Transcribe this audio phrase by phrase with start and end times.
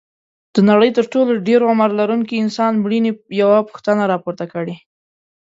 [0.53, 3.11] د نړۍ تر ټولو د ډېر عمر لرونکي انسان مړینې
[3.41, 4.75] یوه پوښتنه راپورته کړې.